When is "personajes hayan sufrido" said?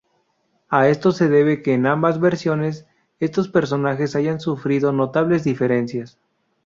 3.49-4.91